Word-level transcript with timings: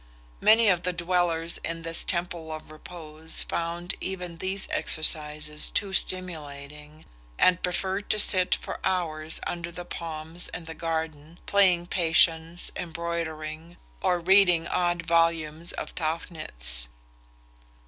Many 0.39 0.67
of 0.67 0.81
the 0.81 0.93
dwellers 0.93 1.59
in 1.63 1.83
this 1.83 2.03
temple 2.03 2.51
of 2.51 2.71
repose 2.71 3.43
found 3.43 3.93
even 4.01 4.39
these 4.39 4.67
exercises 4.71 5.69
too 5.69 5.93
stimulating, 5.93 7.05
and 7.37 7.61
preferred 7.61 8.09
to 8.09 8.17
sit 8.17 8.55
for 8.55 8.79
hours 8.83 9.39
under 9.45 9.71
the 9.71 9.85
palms 9.85 10.47
in 10.47 10.65
the 10.65 10.73
garden, 10.73 11.37
playing 11.45 11.85
Patience, 11.85 12.71
embroidering, 12.75 13.77
or 14.01 14.19
reading 14.19 14.67
odd 14.67 15.03
volumes 15.03 15.71
of 15.71 15.93
Tauchnitz. 15.93 16.87